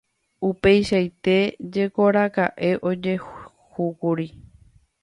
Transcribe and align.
Upeichaite 0.47 1.35
jekoraka'e 1.75 2.69
ojehúkuri. 2.93 4.27